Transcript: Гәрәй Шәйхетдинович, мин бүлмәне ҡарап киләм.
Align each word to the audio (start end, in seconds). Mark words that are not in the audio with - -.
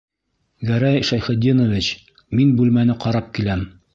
Гәрәй 0.69 1.03
Шәйхетдинович, 1.09 1.91
мин 2.39 2.57
бүлмәне 2.61 2.99
ҡарап 3.07 3.33
киләм. 3.39 3.65